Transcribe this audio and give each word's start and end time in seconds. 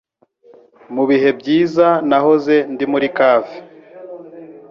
Mubihe 0.93 1.29
byiza 1.39 1.87
nahoze 2.09 2.55
ndi 2.73 2.85
muri 2.91 3.07
cave 3.17 3.55